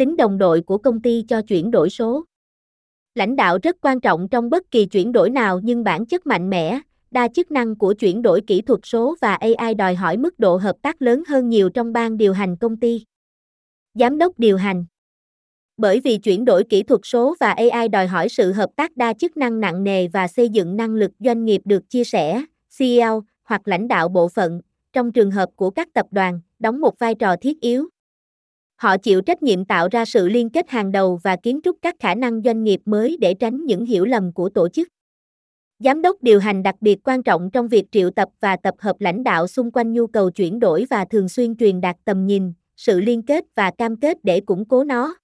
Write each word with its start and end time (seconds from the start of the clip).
tính 0.00 0.16
đồng 0.16 0.38
đội 0.38 0.60
của 0.60 0.78
công 0.78 1.02
ty 1.02 1.24
cho 1.28 1.42
chuyển 1.42 1.70
đổi 1.70 1.90
số. 1.90 2.24
Lãnh 3.14 3.36
đạo 3.36 3.58
rất 3.62 3.76
quan 3.80 4.00
trọng 4.00 4.28
trong 4.28 4.50
bất 4.50 4.70
kỳ 4.70 4.86
chuyển 4.86 5.12
đổi 5.12 5.30
nào 5.30 5.60
nhưng 5.62 5.84
bản 5.84 6.06
chất 6.06 6.26
mạnh 6.26 6.50
mẽ, 6.50 6.80
đa 7.10 7.28
chức 7.28 7.50
năng 7.50 7.76
của 7.76 7.94
chuyển 7.94 8.22
đổi 8.22 8.40
kỹ 8.46 8.62
thuật 8.62 8.80
số 8.82 9.16
và 9.20 9.34
AI 9.34 9.74
đòi 9.74 9.94
hỏi 9.94 10.16
mức 10.16 10.38
độ 10.38 10.56
hợp 10.56 10.76
tác 10.82 11.02
lớn 11.02 11.22
hơn 11.28 11.48
nhiều 11.48 11.68
trong 11.68 11.92
ban 11.92 12.16
điều 12.16 12.32
hành 12.32 12.56
công 12.56 12.76
ty. 12.76 13.04
Giám 13.94 14.18
đốc 14.18 14.38
điều 14.38 14.56
hành 14.56 14.84
Bởi 15.76 16.00
vì 16.00 16.18
chuyển 16.18 16.44
đổi 16.44 16.64
kỹ 16.64 16.82
thuật 16.82 17.00
số 17.04 17.34
và 17.40 17.52
AI 17.52 17.88
đòi 17.88 18.06
hỏi 18.06 18.28
sự 18.28 18.52
hợp 18.52 18.70
tác 18.76 18.96
đa 18.96 19.12
chức 19.12 19.36
năng 19.36 19.60
nặng 19.60 19.84
nề 19.84 20.08
và 20.08 20.28
xây 20.28 20.48
dựng 20.48 20.76
năng 20.76 20.94
lực 20.94 21.10
doanh 21.18 21.44
nghiệp 21.44 21.60
được 21.64 21.90
chia 21.90 22.04
sẻ, 22.04 22.44
CEO 22.78 23.22
hoặc 23.44 23.68
lãnh 23.68 23.88
đạo 23.88 24.08
bộ 24.08 24.28
phận, 24.28 24.60
trong 24.92 25.12
trường 25.12 25.30
hợp 25.30 25.48
của 25.56 25.70
các 25.70 25.88
tập 25.92 26.06
đoàn, 26.10 26.40
đóng 26.58 26.80
một 26.80 26.98
vai 26.98 27.14
trò 27.14 27.36
thiết 27.36 27.60
yếu. 27.60 27.88
Họ 28.80 28.96
chịu 28.98 29.20
trách 29.20 29.42
nhiệm 29.42 29.64
tạo 29.64 29.88
ra 29.90 30.04
sự 30.04 30.28
liên 30.28 30.50
kết 30.50 30.70
hàng 30.70 30.92
đầu 30.92 31.20
và 31.22 31.36
kiến 31.36 31.60
trúc 31.64 31.76
các 31.82 31.96
khả 32.00 32.14
năng 32.14 32.42
doanh 32.42 32.64
nghiệp 32.64 32.80
mới 32.84 33.16
để 33.20 33.34
tránh 33.34 33.64
những 33.64 33.84
hiểu 33.84 34.04
lầm 34.04 34.32
của 34.32 34.48
tổ 34.48 34.68
chức. 34.68 34.88
Giám 35.78 36.02
đốc 36.02 36.22
điều 36.22 36.40
hành 36.40 36.62
đặc 36.62 36.74
biệt 36.80 36.98
quan 37.04 37.22
trọng 37.22 37.50
trong 37.50 37.68
việc 37.68 37.84
triệu 37.92 38.10
tập 38.10 38.28
và 38.40 38.56
tập 38.56 38.74
hợp 38.78 38.96
lãnh 38.98 39.24
đạo 39.24 39.46
xung 39.46 39.70
quanh 39.70 39.92
nhu 39.92 40.06
cầu 40.06 40.30
chuyển 40.30 40.58
đổi 40.58 40.86
và 40.90 41.04
thường 41.04 41.28
xuyên 41.28 41.56
truyền 41.56 41.80
đạt 41.80 41.96
tầm 42.04 42.26
nhìn, 42.26 42.52
sự 42.76 43.00
liên 43.00 43.22
kết 43.22 43.44
và 43.54 43.70
cam 43.70 43.96
kết 43.96 44.24
để 44.24 44.40
củng 44.40 44.64
cố 44.64 44.84
nó. 44.84 45.14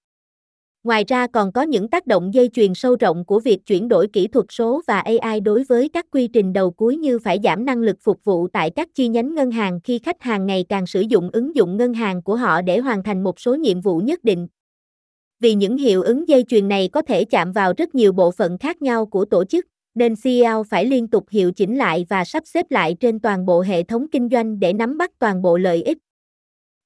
Ngoài 0.86 1.04
ra 1.08 1.26
còn 1.26 1.52
có 1.52 1.62
những 1.62 1.88
tác 1.88 2.06
động 2.06 2.34
dây 2.34 2.48
chuyền 2.52 2.74
sâu 2.74 2.96
rộng 3.00 3.24
của 3.24 3.40
việc 3.40 3.66
chuyển 3.66 3.88
đổi 3.88 4.08
kỹ 4.12 4.26
thuật 4.26 4.46
số 4.48 4.82
và 4.86 5.00
AI 5.00 5.40
đối 5.40 5.64
với 5.64 5.88
các 5.88 6.06
quy 6.10 6.28
trình 6.28 6.52
đầu 6.52 6.70
cuối 6.70 6.96
như 6.96 7.18
phải 7.18 7.38
giảm 7.44 7.64
năng 7.64 7.78
lực 7.78 7.96
phục 8.00 8.24
vụ 8.24 8.48
tại 8.48 8.70
các 8.70 8.88
chi 8.94 9.08
nhánh 9.08 9.34
ngân 9.34 9.50
hàng 9.50 9.80
khi 9.84 9.98
khách 9.98 10.22
hàng 10.22 10.46
ngày 10.46 10.64
càng 10.68 10.86
sử 10.86 11.00
dụng 11.00 11.30
ứng 11.32 11.56
dụng 11.56 11.76
ngân 11.76 11.94
hàng 11.94 12.22
của 12.22 12.36
họ 12.36 12.62
để 12.62 12.78
hoàn 12.78 13.02
thành 13.02 13.24
một 13.24 13.40
số 13.40 13.54
nhiệm 13.54 13.80
vụ 13.80 13.98
nhất 13.98 14.24
định. 14.24 14.48
Vì 15.40 15.54
những 15.54 15.76
hiệu 15.76 16.02
ứng 16.02 16.28
dây 16.28 16.44
chuyền 16.48 16.68
này 16.68 16.88
có 16.92 17.02
thể 17.02 17.24
chạm 17.24 17.52
vào 17.52 17.72
rất 17.76 17.94
nhiều 17.94 18.12
bộ 18.12 18.30
phận 18.30 18.58
khác 18.58 18.82
nhau 18.82 19.06
của 19.06 19.24
tổ 19.24 19.44
chức, 19.44 19.66
nên 19.94 20.14
CEO 20.24 20.62
phải 20.62 20.86
liên 20.86 21.08
tục 21.08 21.26
hiệu 21.30 21.52
chỉnh 21.52 21.76
lại 21.76 22.06
và 22.08 22.24
sắp 22.24 22.42
xếp 22.46 22.66
lại 22.70 22.96
trên 23.00 23.20
toàn 23.20 23.46
bộ 23.46 23.60
hệ 23.60 23.82
thống 23.82 24.06
kinh 24.12 24.28
doanh 24.32 24.60
để 24.60 24.72
nắm 24.72 24.98
bắt 24.98 25.10
toàn 25.18 25.42
bộ 25.42 25.56
lợi 25.56 25.82
ích. 25.82 25.98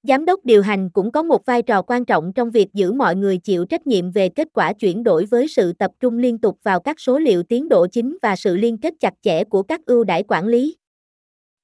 Giám 0.03 0.25
đốc 0.25 0.45
điều 0.45 0.63
hành 0.63 0.91
cũng 0.91 1.13
có 1.13 1.23
một 1.23 1.47
vai 1.47 1.63
trò 1.63 1.83
quan 1.83 2.05
trọng 2.05 2.33
trong 2.33 2.51
việc 2.51 2.69
giữ 2.73 2.93
mọi 2.93 3.17
người 3.17 3.39
chịu 3.39 3.65
trách 3.65 3.87
nhiệm 3.87 4.11
về 4.11 4.29
kết 4.29 4.49
quả 4.53 4.73
chuyển 4.73 5.03
đổi 5.03 5.25
với 5.25 5.49
sự 5.49 5.73
tập 5.73 5.91
trung 6.01 6.19
liên 6.19 6.39
tục 6.39 6.59
vào 6.63 6.81
các 6.81 7.01
số 7.01 7.19
liệu 7.19 7.43
tiến 7.43 7.69
độ 7.69 7.87
chính 7.87 8.19
và 8.23 8.37
sự 8.37 8.57
liên 8.57 8.79
kết 8.79 8.95
chặt 9.01 9.15
chẽ 9.23 9.45
của 9.45 9.63
các 9.63 9.81
ưu 9.87 10.05
đãi 10.05 10.23
quản 10.29 10.47
lý. 10.47 10.77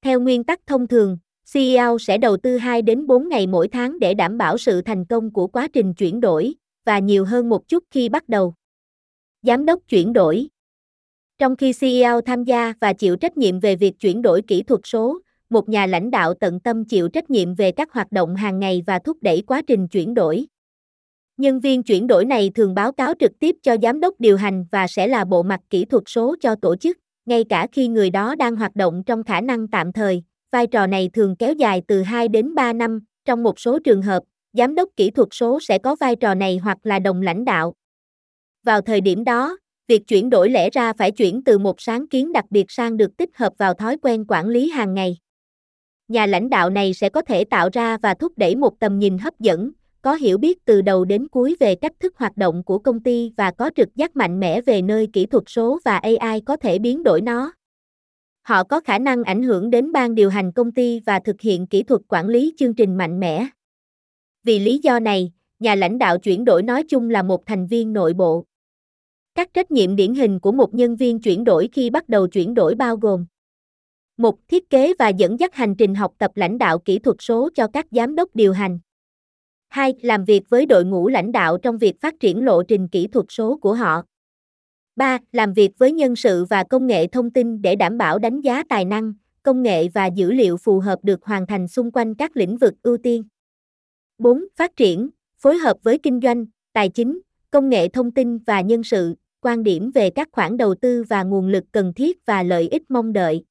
Theo 0.03 0.21
nguyên 0.21 0.45
tắc 0.45 0.61
thông 0.67 0.87
thường, 0.87 1.19
CEO 1.53 1.99
sẽ 1.99 2.19
đầu 2.19 2.37
tư 2.37 2.57
2 2.57 2.83
đến 2.83 3.07
4 3.07 3.29
ngày 3.29 3.47
mỗi 3.47 3.69
tháng 3.69 3.99
để 3.99 4.15
đảm 4.15 4.39
bảo 4.39 4.59
sự 4.59 4.83
thành 4.83 5.05
công 5.05 5.33
của 5.33 5.47
quá 5.47 5.69
trình 5.73 5.95
chuyển 5.95 6.21
đổi 6.21 6.55
và 6.85 6.99
nhiều 6.99 7.25
hơn 7.25 7.49
một 7.49 7.69
chút 7.69 7.85
khi 7.91 8.09
bắt 8.09 8.29
đầu. 8.29 8.55
Giám 9.43 9.65
đốc 9.65 9.81
chuyển 9.89 10.13
đổi 10.13 10.49
Trong 11.39 11.57
khi 11.57 11.73
CEO 11.73 12.21
tham 12.21 12.45
gia 12.45 12.75
và 12.81 12.93
chịu 12.93 13.17
trách 13.17 13.37
nhiệm 13.37 13.61
về 13.61 13.77
việc 13.77 14.01
chuyển 14.01 14.23
đổi 14.23 14.43
kỹ 14.43 14.63
thuật 14.63 14.81
số, 14.85 15.19
một 15.51 15.69
nhà 15.69 15.87
lãnh 15.87 16.11
đạo 16.11 16.35
tận 16.35 16.61
tâm 16.61 16.85
chịu 16.85 17.09
trách 17.09 17.31
nhiệm 17.31 17.55
về 17.55 17.73
các 17.73 17.93
hoạt 17.93 18.13
động 18.13 18.37
hàng 18.37 18.59
ngày 18.59 18.83
và 18.87 18.99
thúc 18.99 19.17
đẩy 19.21 19.43
quá 19.47 19.63
trình 19.67 19.89
chuyển 19.89 20.15
đổi. 20.15 20.47
Nhân 21.37 21.61
viên 21.61 21.83
chuyển 21.83 22.07
đổi 22.07 22.25
này 22.25 22.51
thường 22.55 22.75
báo 22.75 22.93
cáo 22.93 23.15
trực 23.21 23.33
tiếp 23.39 23.57
cho 23.63 23.77
giám 23.83 24.01
đốc 24.01 24.15
điều 24.19 24.37
hành 24.37 24.65
và 24.71 24.87
sẽ 24.87 25.07
là 25.07 25.25
bộ 25.25 25.43
mặt 25.43 25.61
kỹ 25.71 25.85
thuật 25.85 26.03
số 26.07 26.37
cho 26.41 26.55
tổ 26.63 26.77
chức, 26.77 26.99
ngay 27.27 27.45
cả 27.45 27.67
khi 27.73 27.89
người 27.89 28.11
đó 28.11 28.35
đang 28.35 28.57
hoạt 28.57 28.77
động 28.77 29.03
trong 29.07 29.23
khả 29.25 29.41
năng 29.41 29.69
tạm 29.69 29.93
thời. 29.93 30.23
Vai 30.53 30.67
trò 30.67 30.87
này 30.87 31.11
thường 31.13 31.37
kéo 31.37 31.53
dài 31.53 31.83
từ 31.89 32.03
2 32.03 32.29
đến 32.29 32.55
3 32.55 32.73
năm, 32.73 33.01
trong 33.25 33.43
một 33.43 33.61
số 33.61 33.79
trường 33.79 34.03
hợp, 34.03 34.23
giám 34.53 34.75
đốc 34.75 34.89
kỹ 34.97 35.11
thuật 35.11 35.29
số 35.33 35.59
sẽ 35.61 35.79
có 35.79 35.97
vai 36.01 36.17
trò 36.17 36.35
này 36.35 36.59
hoặc 36.59 36.79
là 36.83 36.99
đồng 36.99 37.23
lãnh 37.23 37.45
đạo. 37.45 37.75
Vào 38.65 38.81
thời 38.81 39.01
điểm 39.01 39.25
đó, 39.25 39.59
việc 39.89 40.03
chuyển 40.07 40.31
đổi 40.31 40.51
lẽ 40.51 40.71
ra 40.71 40.93
phải 40.93 41.11
chuyển 41.11 41.45
từ 41.45 41.59
một 41.59 41.81
sáng 41.81 42.09
kiến 42.09 42.33
đặc 42.33 42.45
biệt 42.51 42.65
sang 42.69 42.97
được 42.97 43.17
tích 43.17 43.31
hợp 43.37 43.53
vào 43.59 43.75
thói 43.75 43.97
quen 44.03 44.25
quản 44.29 44.49
lý 44.49 44.71
hàng 44.71 44.95
ngày 44.95 45.17
nhà 46.09 46.27
lãnh 46.27 46.51
đạo 46.51 46.71
này 46.71 46.95
sẽ 46.95 47.09
có 47.09 47.23
thể 47.23 47.45
tạo 47.45 47.69
ra 47.73 47.99
và 48.03 48.15
thúc 48.15 48.33
đẩy 48.37 48.57
một 48.57 48.81
tầm 48.81 48.99
nhìn 48.99 49.19
hấp 49.19 49.41
dẫn, 49.41 49.71
có 50.03 50.15
hiểu 50.15 50.39
biết 50.39 50.65
từ 50.65 50.83
đầu 50.83 51.05
đến 51.05 51.29
cuối 51.29 51.57
về 51.61 51.75
cách 51.75 51.93
thức 52.01 52.17
hoạt 52.17 52.37
động 52.37 52.63
của 52.63 52.79
công 52.79 53.01
ty 53.01 53.33
và 53.37 53.51
có 53.51 53.71
trực 53.77 53.97
giác 53.97 54.17
mạnh 54.17 54.41
mẽ 54.41 54.61
về 54.61 54.83
nơi 54.83 55.09
kỹ 55.13 55.27
thuật 55.27 55.45
số 55.47 55.79
và 55.85 55.99
AI 55.99 56.41
có 56.41 56.57
thể 56.57 56.79
biến 56.79 57.03
đổi 57.03 57.21
nó. 57.21 57.53
Họ 58.43 58.65
có 58.65 58.81
khả 58.81 58.99
năng 58.99 59.25
ảnh 59.25 59.43
hưởng 59.43 59.71
đến 59.71 59.93
ban 59.93 60.15
điều 60.15 60.31
hành 60.31 60.53
công 60.53 60.73
ty 60.73 61.01
và 61.01 61.19
thực 61.19 61.41
hiện 61.41 61.67
kỹ 61.67 61.83
thuật 61.83 62.01
quản 62.09 62.29
lý 62.29 62.55
chương 62.57 62.75
trình 62.75 62.97
mạnh 62.97 63.21
mẽ. 63.21 63.47
Vì 64.45 64.59
lý 64.59 64.79
do 64.83 64.99
này, 64.99 65.33
nhà 65.59 65.75
lãnh 65.75 65.99
đạo 65.99 66.19
chuyển 66.19 66.45
đổi 66.45 66.63
nói 66.63 66.83
chung 66.89 67.11
là 67.11 67.23
một 67.23 67.47
thành 67.47 67.67
viên 67.67 67.93
nội 67.93 68.15
bộ. 68.15 68.45
Các 69.35 69.55
trách 69.55 69.71
nhiệm 69.71 69.97
điển 69.97 70.15
hình 70.15 70.41
của 70.41 70.53
một 70.53 70.75
nhân 70.75 70.97
viên 70.97 71.21
chuyển 71.21 71.45
đổi 71.45 71.69
khi 71.73 71.91
bắt 71.91 72.09
đầu 72.09 72.27
chuyển 72.27 72.55
đổi 72.55 72.75
bao 72.75 72.97
gồm 72.97 73.27
một 74.17 74.49
Thiết 74.49 74.71
kế 74.71 74.95
và 74.99 75.09
dẫn 75.09 75.41
dắt 75.41 75.55
hành 75.55 75.75
trình 75.75 75.95
học 75.95 76.13
tập 76.19 76.31
lãnh 76.35 76.59
đạo 76.59 76.79
kỹ 76.79 76.99
thuật 76.99 77.17
số 77.21 77.49
cho 77.55 77.67
các 77.73 77.87
giám 77.91 78.15
đốc 78.15 78.37
điều 78.37 78.53
hành. 78.53 78.79
2. 79.69 79.95
Làm 80.03 80.25
việc 80.25 80.43
với 80.49 80.67
đội 80.67 80.85
ngũ 80.85 81.09
lãnh 81.09 81.33
đạo 81.33 81.59
trong 81.59 81.79
việc 81.79 82.01
phát 82.01 82.15
triển 82.21 82.45
lộ 82.45 82.63
trình 82.63 82.89
kỹ 82.89 83.07
thuật 83.07 83.27
số 83.29 83.57
của 83.57 83.75
họ. 83.75 84.03
3. 84.97 85.19
Làm 85.33 85.53
việc 85.53 85.71
với 85.79 85.93
nhân 85.93 86.17
sự 86.17 86.45
và 86.45 86.65
công 86.65 86.87
nghệ 86.87 87.07
thông 87.07 87.31
tin 87.31 87.63
để 87.63 87.77
đảm 87.77 87.99
bảo 87.99 88.19
đánh 88.19 88.41
giá 88.41 88.63
tài 88.69 88.85
năng, 88.85 89.13
công 89.43 89.63
nghệ 89.63 89.89
và 89.89 90.07
dữ 90.07 90.33
liệu 90.33 90.57
phù 90.57 90.81
hợp 90.81 90.99
được 91.03 91.25
hoàn 91.25 91.47
thành 91.47 91.69
xung 91.69 91.91
quanh 91.91 92.15
các 92.15 92.37
lĩnh 92.37 92.57
vực 92.57 92.75
ưu 92.83 92.97
tiên. 92.97 93.25
4. 94.19 94.45
Phát 94.57 94.77
triển, 94.77 95.09
phối 95.39 95.59
hợp 95.59 95.77
với 95.83 95.99
kinh 95.99 96.21
doanh, 96.23 96.47
tài 96.73 96.89
chính, 96.89 97.21
công 97.51 97.69
nghệ 97.69 97.89
thông 97.89 98.11
tin 98.11 98.39
và 98.39 98.61
nhân 98.61 98.85
sự, 98.85 99.15
quan 99.41 99.63
điểm 99.63 99.91
về 99.91 100.11
các 100.11 100.29
khoản 100.33 100.57
đầu 100.57 100.75
tư 100.75 101.05
và 101.09 101.23
nguồn 101.23 101.49
lực 101.49 101.65
cần 101.73 101.93
thiết 101.95 102.27
và 102.27 102.43
lợi 102.43 102.69
ích 102.69 102.91
mong 102.91 103.13
đợi. 103.13 103.45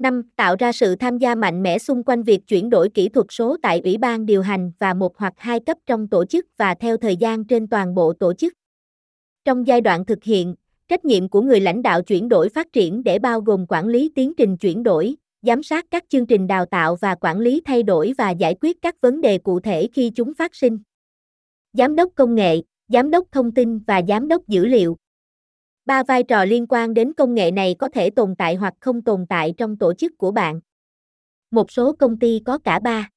5. 0.00 0.22
Tạo 0.36 0.56
ra 0.58 0.72
sự 0.72 0.96
tham 0.96 1.18
gia 1.18 1.34
mạnh 1.34 1.62
mẽ 1.62 1.78
xung 1.78 2.02
quanh 2.04 2.22
việc 2.22 2.46
chuyển 2.46 2.70
đổi 2.70 2.88
kỹ 2.88 3.08
thuật 3.08 3.26
số 3.30 3.56
tại 3.62 3.80
ủy 3.84 3.96
ban 3.98 4.26
điều 4.26 4.42
hành 4.42 4.72
và 4.78 4.94
một 4.94 5.18
hoặc 5.18 5.32
hai 5.36 5.60
cấp 5.60 5.78
trong 5.86 6.08
tổ 6.08 6.24
chức 6.24 6.46
và 6.56 6.74
theo 6.74 6.96
thời 6.96 7.16
gian 7.16 7.44
trên 7.44 7.66
toàn 7.66 7.94
bộ 7.94 8.12
tổ 8.12 8.34
chức. 8.34 8.52
Trong 9.44 9.66
giai 9.66 9.80
đoạn 9.80 10.04
thực 10.04 10.24
hiện, 10.24 10.54
trách 10.88 11.04
nhiệm 11.04 11.28
của 11.28 11.42
người 11.42 11.60
lãnh 11.60 11.82
đạo 11.82 12.02
chuyển 12.02 12.28
đổi 12.28 12.48
phát 12.48 12.72
triển 12.72 13.02
để 13.04 13.18
bao 13.18 13.40
gồm 13.40 13.66
quản 13.68 13.86
lý 13.86 14.10
tiến 14.14 14.32
trình 14.36 14.56
chuyển 14.56 14.82
đổi, 14.82 15.16
giám 15.42 15.62
sát 15.62 15.86
các 15.90 16.04
chương 16.08 16.26
trình 16.26 16.46
đào 16.46 16.66
tạo 16.66 16.96
và 16.96 17.14
quản 17.14 17.38
lý 17.40 17.62
thay 17.64 17.82
đổi 17.82 18.12
và 18.18 18.30
giải 18.30 18.54
quyết 18.60 18.82
các 18.82 19.00
vấn 19.00 19.20
đề 19.20 19.38
cụ 19.38 19.60
thể 19.60 19.88
khi 19.92 20.10
chúng 20.14 20.34
phát 20.34 20.54
sinh. 20.54 20.78
Giám 21.72 21.96
đốc 21.96 22.12
công 22.14 22.34
nghệ, 22.34 22.62
giám 22.88 23.10
đốc 23.10 23.32
thông 23.32 23.52
tin 23.54 23.78
và 23.78 24.02
giám 24.08 24.28
đốc 24.28 24.48
dữ 24.48 24.66
liệu, 24.66 24.96
Ba 25.86 26.02
vai 26.02 26.22
trò 26.22 26.44
liên 26.44 26.66
quan 26.68 26.94
đến 26.94 27.12
công 27.12 27.34
nghệ 27.34 27.50
này 27.50 27.74
có 27.78 27.88
thể 27.88 28.10
tồn 28.10 28.34
tại 28.36 28.54
hoặc 28.54 28.74
không 28.80 29.02
tồn 29.02 29.26
tại 29.28 29.54
trong 29.56 29.76
tổ 29.76 29.94
chức 29.94 30.18
của 30.18 30.30
bạn. 30.30 30.60
Một 31.50 31.70
số 31.70 31.92
công 31.92 32.18
ty 32.18 32.40
có 32.44 32.58
cả 32.58 32.78
ba. 32.78 33.10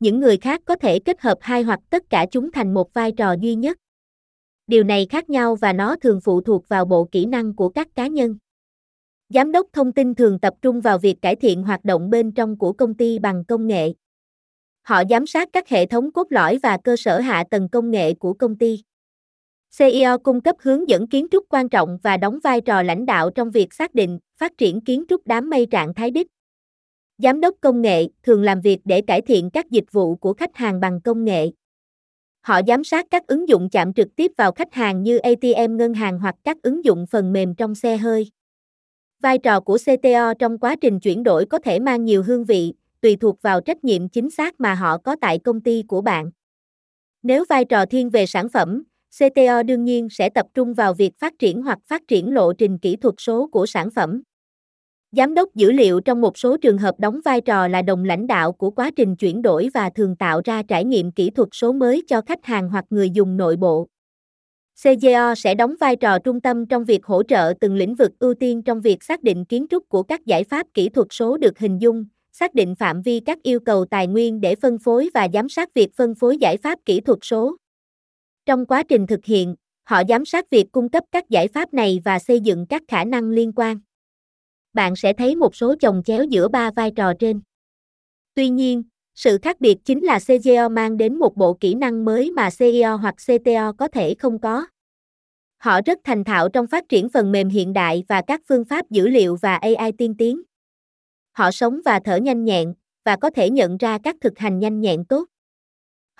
Những 0.00 0.20
người 0.20 0.36
khác 0.36 0.60
có 0.64 0.76
thể 0.76 0.98
kết 0.98 1.20
hợp 1.20 1.38
hai 1.40 1.62
hoặc 1.62 1.80
tất 1.90 2.10
cả 2.10 2.26
chúng 2.30 2.52
thành 2.52 2.74
một 2.74 2.94
vai 2.94 3.12
trò 3.12 3.32
duy 3.40 3.54
nhất. 3.54 3.78
Điều 4.66 4.84
này 4.84 5.06
khác 5.10 5.30
nhau 5.30 5.54
và 5.54 5.72
nó 5.72 5.96
thường 5.96 6.20
phụ 6.20 6.40
thuộc 6.40 6.68
vào 6.68 6.84
bộ 6.84 7.08
kỹ 7.12 7.26
năng 7.26 7.56
của 7.56 7.68
các 7.68 7.88
cá 7.94 8.06
nhân. 8.06 8.36
Giám 9.28 9.52
đốc 9.52 9.66
thông 9.72 9.92
tin 9.92 10.14
thường 10.14 10.38
tập 10.38 10.54
trung 10.62 10.80
vào 10.80 10.98
việc 10.98 11.22
cải 11.22 11.36
thiện 11.36 11.62
hoạt 11.62 11.84
động 11.84 12.10
bên 12.10 12.32
trong 12.32 12.58
của 12.58 12.72
công 12.72 12.94
ty 12.94 13.18
bằng 13.18 13.44
công 13.44 13.66
nghệ. 13.66 13.92
Họ 14.82 15.02
giám 15.10 15.26
sát 15.26 15.48
các 15.52 15.68
hệ 15.68 15.86
thống 15.86 16.12
cốt 16.12 16.26
lõi 16.30 16.58
và 16.62 16.78
cơ 16.84 16.96
sở 16.96 17.20
hạ 17.20 17.44
tầng 17.50 17.68
công 17.68 17.90
nghệ 17.90 18.14
của 18.14 18.32
công 18.32 18.58
ty. 18.58 18.82
CEO 19.78 20.18
cung 20.18 20.40
cấp 20.40 20.56
hướng 20.58 20.88
dẫn 20.88 21.06
kiến 21.06 21.26
trúc 21.30 21.44
quan 21.48 21.68
trọng 21.68 21.98
và 22.02 22.16
đóng 22.16 22.38
vai 22.42 22.60
trò 22.60 22.82
lãnh 22.82 23.06
đạo 23.06 23.30
trong 23.30 23.50
việc 23.50 23.74
xác 23.74 23.94
định, 23.94 24.18
phát 24.38 24.58
triển 24.58 24.80
kiến 24.80 25.04
trúc 25.08 25.26
đám 25.26 25.50
mây 25.50 25.66
trạng 25.70 25.94
thái 25.94 26.10
đích. 26.10 26.26
Giám 27.18 27.40
đốc 27.40 27.54
công 27.60 27.82
nghệ 27.82 28.08
thường 28.22 28.42
làm 28.42 28.60
việc 28.60 28.78
để 28.84 29.00
cải 29.00 29.22
thiện 29.22 29.50
các 29.50 29.70
dịch 29.70 29.92
vụ 29.92 30.16
của 30.16 30.32
khách 30.32 30.56
hàng 30.56 30.80
bằng 30.80 31.00
công 31.00 31.24
nghệ. 31.24 31.50
Họ 32.40 32.60
giám 32.66 32.84
sát 32.84 33.06
các 33.10 33.26
ứng 33.26 33.48
dụng 33.48 33.68
chạm 33.70 33.92
trực 33.92 34.08
tiếp 34.16 34.32
vào 34.36 34.52
khách 34.52 34.74
hàng 34.74 35.02
như 35.02 35.18
ATM 35.18 35.76
ngân 35.76 35.94
hàng 35.94 36.18
hoặc 36.18 36.34
các 36.44 36.56
ứng 36.62 36.84
dụng 36.84 37.06
phần 37.10 37.32
mềm 37.32 37.54
trong 37.54 37.74
xe 37.74 37.96
hơi. 37.96 38.30
Vai 39.22 39.38
trò 39.38 39.60
của 39.60 39.78
CTO 39.78 40.34
trong 40.34 40.58
quá 40.58 40.76
trình 40.80 41.00
chuyển 41.00 41.22
đổi 41.22 41.46
có 41.46 41.58
thể 41.58 41.78
mang 41.78 42.04
nhiều 42.04 42.22
hương 42.22 42.44
vị, 42.44 42.74
tùy 43.00 43.16
thuộc 43.16 43.42
vào 43.42 43.60
trách 43.60 43.84
nhiệm 43.84 44.08
chính 44.08 44.30
xác 44.30 44.60
mà 44.60 44.74
họ 44.74 44.98
có 44.98 45.16
tại 45.20 45.38
công 45.38 45.60
ty 45.60 45.84
của 45.88 46.00
bạn. 46.00 46.30
Nếu 47.22 47.44
vai 47.48 47.64
trò 47.64 47.86
thiên 47.86 48.10
về 48.10 48.26
sản 48.26 48.48
phẩm, 48.48 48.82
CTO 49.18 49.62
đương 49.62 49.84
nhiên 49.84 50.08
sẽ 50.10 50.28
tập 50.28 50.46
trung 50.54 50.74
vào 50.74 50.94
việc 50.94 51.18
phát 51.18 51.38
triển 51.38 51.62
hoặc 51.62 51.78
phát 51.86 52.02
triển 52.08 52.34
lộ 52.34 52.52
trình 52.52 52.78
kỹ 52.78 52.96
thuật 52.96 53.14
số 53.18 53.48
của 53.52 53.66
sản 53.66 53.90
phẩm. 53.90 54.22
Giám 55.12 55.34
đốc 55.34 55.54
dữ 55.54 55.72
liệu 55.72 56.00
trong 56.00 56.20
một 56.20 56.38
số 56.38 56.56
trường 56.56 56.78
hợp 56.78 56.94
đóng 56.98 57.20
vai 57.24 57.40
trò 57.40 57.68
là 57.68 57.82
đồng 57.82 58.04
lãnh 58.04 58.26
đạo 58.26 58.52
của 58.52 58.70
quá 58.70 58.90
trình 58.96 59.16
chuyển 59.16 59.42
đổi 59.42 59.68
và 59.74 59.90
thường 59.90 60.16
tạo 60.16 60.40
ra 60.44 60.62
trải 60.62 60.84
nghiệm 60.84 61.12
kỹ 61.12 61.30
thuật 61.30 61.48
số 61.52 61.72
mới 61.72 62.02
cho 62.08 62.20
khách 62.20 62.44
hàng 62.44 62.68
hoặc 62.68 62.84
người 62.90 63.10
dùng 63.10 63.36
nội 63.36 63.56
bộ. 63.56 63.86
CGO 64.82 65.34
sẽ 65.34 65.54
đóng 65.54 65.74
vai 65.80 65.96
trò 65.96 66.18
trung 66.18 66.40
tâm 66.40 66.66
trong 66.66 66.84
việc 66.84 67.06
hỗ 67.06 67.22
trợ 67.22 67.52
từng 67.60 67.76
lĩnh 67.76 67.94
vực 67.94 68.10
ưu 68.18 68.34
tiên 68.34 68.62
trong 68.62 68.80
việc 68.80 69.02
xác 69.02 69.22
định 69.22 69.44
kiến 69.44 69.66
trúc 69.70 69.88
của 69.88 70.02
các 70.02 70.26
giải 70.26 70.44
pháp 70.44 70.66
kỹ 70.74 70.88
thuật 70.88 71.06
số 71.10 71.36
được 71.36 71.58
hình 71.58 71.78
dung, 71.78 72.04
xác 72.32 72.54
định 72.54 72.74
phạm 72.74 73.02
vi 73.02 73.20
các 73.20 73.42
yêu 73.42 73.60
cầu 73.60 73.84
tài 73.84 74.06
nguyên 74.06 74.40
để 74.40 74.54
phân 74.54 74.78
phối 74.78 75.10
và 75.14 75.28
giám 75.32 75.48
sát 75.48 75.74
việc 75.74 75.90
phân 75.96 76.14
phối 76.14 76.38
giải 76.38 76.56
pháp 76.56 76.78
kỹ 76.84 77.00
thuật 77.00 77.18
số. 77.22 77.59
Trong 78.46 78.66
quá 78.66 78.82
trình 78.82 79.06
thực 79.06 79.24
hiện, 79.24 79.54
họ 79.84 80.02
giám 80.08 80.24
sát 80.24 80.50
việc 80.50 80.66
cung 80.72 80.88
cấp 80.88 81.04
các 81.12 81.28
giải 81.28 81.48
pháp 81.48 81.74
này 81.74 82.00
và 82.04 82.18
xây 82.18 82.40
dựng 82.40 82.66
các 82.66 82.82
khả 82.88 83.04
năng 83.04 83.30
liên 83.30 83.52
quan. 83.56 83.80
Bạn 84.72 84.96
sẽ 84.96 85.12
thấy 85.12 85.36
một 85.36 85.56
số 85.56 85.74
chồng 85.80 86.02
chéo 86.04 86.24
giữa 86.24 86.48
ba 86.48 86.70
vai 86.70 86.90
trò 86.90 87.12
trên. 87.18 87.40
Tuy 88.34 88.48
nhiên, 88.48 88.82
sự 89.14 89.38
khác 89.42 89.60
biệt 89.60 89.76
chính 89.84 90.04
là 90.04 90.18
CGO 90.18 90.68
mang 90.68 90.96
đến 90.96 91.18
một 91.18 91.36
bộ 91.36 91.54
kỹ 91.54 91.74
năng 91.74 92.04
mới 92.04 92.30
mà 92.30 92.48
CEO 92.58 92.96
hoặc 92.96 93.14
CTO 93.26 93.72
có 93.72 93.88
thể 93.88 94.14
không 94.14 94.38
có. 94.38 94.66
Họ 95.56 95.80
rất 95.86 95.98
thành 96.04 96.24
thạo 96.24 96.48
trong 96.48 96.66
phát 96.66 96.88
triển 96.88 97.08
phần 97.08 97.32
mềm 97.32 97.48
hiện 97.48 97.72
đại 97.72 98.04
và 98.08 98.22
các 98.26 98.40
phương 98.48 98.64
pháp 98.64 98.90
dữ 98.90 99.08
liệu 99.08 99.36
và 99.36 99.56
AI 99.56 99.92
tiên 99.98 100.14
tiến. 100.18 100.42
Họ 101.32 101.50
sống 101.50 101.80
và 101.84 102.00
thở 102.04 102.16
nhanh 102.16 102.44
nhẹn 102.44 102.74
và 103.04 103.16
có 103.16 103.30
thể 103.30 103.50
nhận 103.50 103.76
ra 103.76 103.98
các 104.02 104.16
thực 104.20 104.38
hành 104.38 104.58
nhanh 104.58 104.80
nhẹn 104.80 105.04
tốt. 105.04 105.24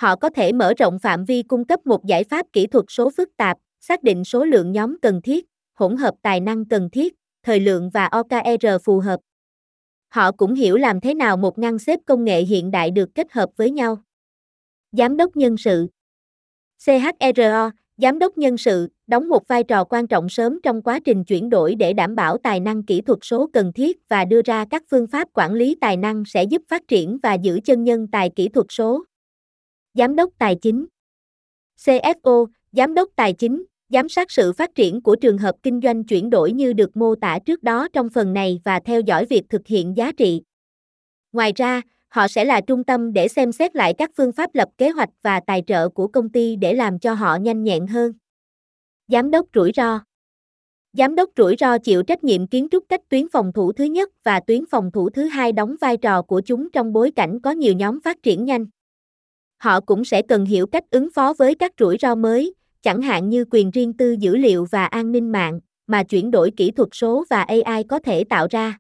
Họ 0.01 0.17
có 0.17 0.31
thể 0.31 0.53
mở 0.53 0.73
rộng 0.79 0.99
phạm 0.99 1.25
vi 1.25 1.43
cung 1.43 1.65
cấp 1.65 1.87
một 1.87 2.05
giải 2.05 2.25
pháp 2.25 2.47
kỹ 2.53 2.67
thuật 2.67 2.85
số 2.89 3.11
phức 3.17 3.37
tạp, 3.37 3.59
xác 3.81 4.03
định 4.03 4.25
số 4.25 4.45
lượng 4.45 4.73
nhóm 4.73 4.97
cần 5.03 5.21
thiết, 5.23 5.47
hỗn 5.75 5.97
hợp 5.97 6.15
tài 6.23 6.41
năng 6.41 6.65
cần 6.65 6.91
thiết, 6.91 7.15
thời 7.43 7.61
lượng 7.61 7.91
và 7.91 8.07
OKR 8.07 8.67
phù 8.85 8.99
hợp. 9.01 9.21
Họ 10.09 10.33
cũng 10.33 10.55
hiểu 10.55 10.77
làm 10.77 11.01
thế 11.01 11.15
nào 11.15 11.37
một 11.37 11.59
ngăn 11.59 11.79
xếp 11.79 12.01
công 12.07 12.25
nghệ 12.25 12.43
hiện 12.43 12.71
đại 12.71 12.91
được 12.91 13.09
kết 13.15 13.33
hợp 13.33 13.51
với 13.57 13.71
nhau. 13.71 13.99
Giám 14.93 15.17
đốc 15.17 15.37
nhân 15.37 15.57
sự 15.57 15.87
CHRO, 16.79 17.71
giám 17.97 18.19
đốc 18.19 18.39
nhân 18.39 18.57
sự, 18.57 18.89
đóng 19.07 19.29
một 19.29 19.49
vai 19.49 19.65
trò 19.65 19.85
quan 19.85 20.07
trọng 20.07 20.29
sớm 20.29 20.59
trong 20.63 20.83
quá 20.83 20.99
trình 21.05 21.25
chuyển 21.25 21.51
đổi 21.51 21.75
để 21.75 21.93
đảm 21.93 22.15
bảo 22.15 22.39
tài 22.39 22.61
năng 22.61 22.83
kỹ 22.83 23.01
thuật 23.01 23.19
số 23.23 23.51
cần 23.53 23.73
thiết 23.73 24.09
và 24.09 24.25
đưa 24.25 24.43
ra 24.43 24.65
các 24.71 24.83
phương 24.91 25.07
pháp 25.07 25.29
quản 25.35 25.55
lý 25.55 25.77
tài 25.81 25.97
năng 25.97 26.25
sẽ 26.25 26.45
giúp 26.45 26.63
phát 26.69 26.89
triển 26.89 27.19
và 27.23 27.35
giữ 27.35 27.61
chân 27.65 27.85
nhân 27.85 28.07
tài 28.07 28.31
kỹ 28.31 28.49
thuật 28.49 28.67
số. 28.69 29.05
Giám 29.95 30.17
đốc 30.17 30.31
tài 30.39 30.57
chính 30.63 30.87
CFO, 31.85 32.47
giám 32.73 32.95
đốc 32.95 33.09
tài 33.17 33.33
chính, 33.33 33.65
giám 33.89 34.09
sát 34.09 34.31
sự 34.31 34.53
phát 34.53 34.75
triển 34.75 35.01
của 35.01 35.17
trường 35.17 35.39
hợp 35.39 35.55
kinh 35.63 35.81
doanh 35.83 36.05
chuyển 36.05 36.31
đổi 36.31 36.53
như 36.53 36.73
được 36.73 36.97
mô 36.97 37.15
tả 37.15 37.39
trước 37.47 37.63
đó 37.63 37.89
trong 37.93 38.09
phần 38.09 38.33
này 38.33 38.61
và 38.65 38.81
theo 38.81 39.01
dõi 39.01 39.27
việc 39.27 39.43
thực 39.49 39.67
hiện 39.67 39.97
giá 39.97 40.13
trị. 40.13 40.43
Ngoài 41.33 41.53
ra, 41.57 41.83
họ 42.09 42.29
sẽ 42.29 42.45
là 42.45 42.61
trung 42.61 42.85
tâm 42.85 43.13
để 43.13 43.29
xem 43.29 43.53
xét 43.53 43.77
lại 43.77 43.95
các 43.99 44.11
phương 44.17 44.33
pháp 44.33 44.55
lập 44.55 44.69
kế 44.79 44.91
hoạch 44.91 45.09
và 45.23 45.41
tài 45.47 45.63
trợ 45.67 45.89
của 45.89 46.09
công 46.09 46.29
ty 46.29 46.57
để 46.57 46.75
làm 46.75 46.99
cho 46.99 47.15
họ 47.15 47.37
nhanh 47.37 47.65
nhẹn 47.65 47.87
hơn. 47.87 48.13
Giám 49.09 49.31
đốc 49.31 49.47
rủi 49.55 49.73
ro 49.75 50.01
Giám 50.93 51.15
đốc 51.15 51.31
rủi 51.37 51.57
ro 51.59 51.79
chịu 51.79 52.03
trách 52.03 52.25
nhiệm 52.25 52.47
kiến 52.47 52.69
trúc 52.71 52.85
cách 52.89 53.01
tuyến 53.09 53.29
phòng 53.29 53.53
thủ 53.53 53.73
thứ 53.73 53.85
nhất 53.85 54.11
và 54.25 54.41
tuyến 54.41 54.67
phòng 54.71 54.91
thủ 54.91 55.11
thứ 55.11 55.25
hai 55.27 55.53
đóng 55.53 55.77
vai 55.81 55.97
trò 55.97 56.23
của 56.23 56.41
chúng 56.41 56.71
trong 56.71 56.93
bối 56.93 57.11
cảnh 57.11 57.41
có 57.41 57.51
nhiều 57.51 57.75
nhóm 57.75 58.01
phát 58.01 58.23
triển 58.23 58.45
nhanh. 58.45 58.67
Họ 59.61 59.81
cũng 59.81 60.05
sẽ 60.05 60.23
cần 60.23 60.45
hiểu 60.45 60.67
cách 60.67 60.85
ứng 60.91 61.09
phó 61.15 61.35
với 61.39 61.55
các 61.55 61.73
rủi 61.79 61.97
ro 62.01 62.15
mới, 62.15 62.55
chẳng 62.83 63.03
hạn 63.03 63.29
như 63.29 63.45
quyền 63.51 63.71
riêng 63.71 63.93
tư 63.93 64.13
dữ 64.13 64.37
liệu 64.37 64.67
và 64.71 64.87
an 64.87 65.13
ninh 65.13 65.33
mạng, 65.33 65.61
mà 65.87 66.03
chuyển 66.03 66.31
đổi 66.31 66.51
kỹ 66.57 66.71
thuật 66.71 66.89
số 66.93 67.25
và 67.31 67.43
AI 67.43 67.85
có 67.89 67.99
thể 67.99 68.25
tạo 68.25 68.47
ra. 68.51 68.79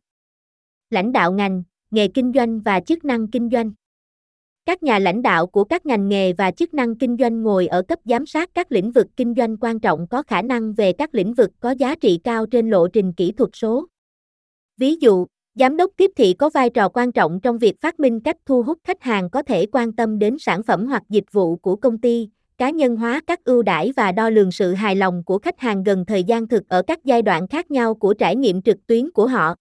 Lãnh 0.90 1.12
đạo 1.12 1.32
ngành, 1.32 1.62
nghề 1.90 2.08
kinh 2.08 2.32
doanh 2.34 2.60
và 2.60 2.80
chức 2.80 3.04
năng 3.04 3.28
kinh 3.28 3.48
doanh. 3.52 3.72
Các 4.66 4.82
nhà 4.82 4.98
lãnh 4.98 5.22
đạo 5.22 5.46
của 5.46 5.64
các 5.64 5.86
ngành 5.86 6.08
nghề 6.08 6.32
và 6.32 6.50
chức 6.50 6.74
năng 6.74 6.98
kinh 6.98 7.16
doanh 7.20 7.42
ngồi 7.42 7.66
ở 7.66 7.82
cấp 7.82 7.98
giám 8.04 8.26
sát 8.26 8.50
các 8.54 8.72
lĩnh 8.72 8.92
vực 8.92 9.06
kinh 9.16 9.34
doanh 9.34 9.56
quan 9.56 9.80
trọng 9.80 10.06
có 10.10 10.22
khả 10.22 10.42
năng 10.42 10.72
về 10.72 10.92
các 10.92 11.14
lĩnh 11.14 11.34
vực 11.34 11.50
có 11.60 11.70
giá 11.70 11.94
trị 11.94 12.20
cao 12.24 12.46
trên 12.46 12.70
lộ 12.70 12.88
trình 12.88 13.12
kỹ 13.12 13.32
thuật 13.32 13.50
số. 13.52 13.86
Ví 14.76 14.96
dụ, 15.00 15.26
giám 15.54 15.76
đốc 15.76 15.90
tiếp 15.96 16.10
thị 16.16 16.34
có 16.34 16.50
vai 16.50 16.70
trò 16.70 16.88
quan 16.88 17.12
trọng 17.12 17.40
trong 17.40 17.58
việc 17.58 17.80
phát 17.80 18.00
minh 18.00 18.20
cách 18.20 18.36
thu 18.46 18.62
hút 18.62 18.78
khách 18.84 19.02
hàng 19.02 19.30
có 19.30 19.42
thể 19.42 19.66
quan 19.72 19.92
tâm 19.92 20.18
đến 20.18 20.36
sản 20.38 20.62
phẩm 20.62 20.86
hoặc 20.86 21.02
dịch 21.08 21.32
vụ 21.32 21.56
của 21.56 21.76
công 21.76 21.98
ty, 21.98 22.28
cá 22.58 22.70
nhân 22.70 22.96
hóa 22.96 23.20
các 23.26 23.44
ưu 23.44 23.62
đãi 23.62 23.92
và 23.96 24.12
đo 24.12 24.30
lường 24.30 24.52
sự 24.52 24.74
hài 24.74 24.96
lòng 24.96 25.24
của 25.24 25.38
khách 25.38 25.60
hàng 25.60 25.82
gần 25.82 26.04
thời 26.04 26.24
gian 26.24 26.48
thực 26.48 26.68
ở 26.68 26.82
các 26.82 27.04
giai 27.04 27.22
đoạn 27.22 27.48
khác 27.48 27.70
nhau 27.70 27.94
của 27.94 28.14
trải 28.14 28.36
nghiệm 28.36 28.62
trực 28.62 28.86
tuyến 28.86 29.10
của 29.10 29.26
họ. 29.26 29.54